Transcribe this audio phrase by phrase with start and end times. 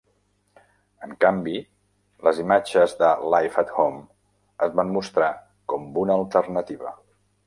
[1.07, 1.51] En canvi,
[2.27, 4.01] les imatges de "Live at Home"
[4.69, 5.29] es van mostrar
[5.75, 6.95] com una alternativa.